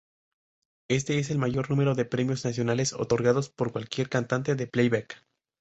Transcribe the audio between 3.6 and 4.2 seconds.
cualquier